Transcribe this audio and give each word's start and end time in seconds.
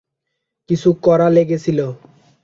কিছু 0.69 0.89
কড়া 1.03 1.27
লেগেছিল। 1.29 1.79